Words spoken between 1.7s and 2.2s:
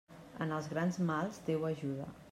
ajuda.